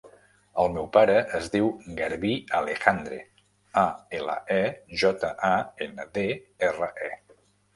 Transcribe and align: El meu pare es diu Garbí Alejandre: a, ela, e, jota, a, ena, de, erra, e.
El 0.61 0.69
meu 0.75 0.85
pare 0.95 1.17
es 1.39 1.49
diu 1.55 1.67
Garbí 1.99 2.31
Alejandre: 2.61 3.19
a, 3.83 3.85
ela, 4.21 4.39
e, 4.57 4.61
jota, 5.03 5.31
a, 5.51 5.55
ena, 5.89 6.09
de, 6.19 6.29
erra, 6.71 6.91
e. 7.11 7.41